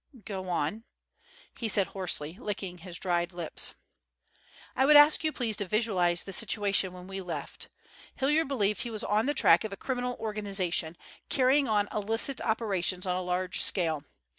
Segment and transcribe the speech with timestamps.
[0.25, 0.83] "Go on,"
[1.55, 3.75] he said hoarsely, licking his dry lips.
[4.75, 7.67] "I would ask you please to visualize the situation when we left.
[8.15, 10.97] Hilliard believed he was on the track of a criminal organization,
[11.29, 14.03] carrying on illicit operations on a large scale.